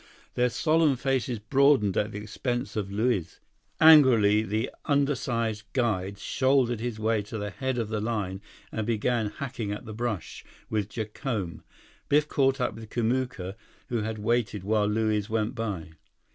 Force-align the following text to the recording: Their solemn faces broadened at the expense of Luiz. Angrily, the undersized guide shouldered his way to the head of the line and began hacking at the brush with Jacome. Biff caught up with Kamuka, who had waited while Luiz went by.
Their 0.33 0.49
solemn 0.49 0.95
faces 0.95 1.37
broadened 1.37 1.95
at 1.95 2.11
the 2.11 2.17
expense 2.17 2.75
of 2.75 2.91
Luiz. 2.91 3.39
Angrily, 3.79 4.41
the 4.41 4.71
undersized 4.85 5.61
guide 5.73 6.17
shouldered 6.17 6.79
his 6.79 6.97
way 6.99 7.21
to 7.21 7.37
the 7.37 7.51
head 7.51 7.77
of 7.77 7.89
the 7.89 8.01
line 8.01 8.41
and 8.71 8.87
began 8.87 9.29
hacking 9.29 9.71
at 9.71 9.85
the 9.85 9.93
brush 9.93 10.43
with 10.71 10.89
Jacome. 10.89 11.61
Biff 12.09 12.27
caught 12.27 12.59
up 12.59 12.73
with 12.73 12.89
Kamuka, 12.89 13.53
who 13.89 14.01
had 14.01 14.17
waited 14.17 14.63
while 14.63 14.87
Luiz 14.87 15.29
went 15.29 15.53
by. 15.53 15.91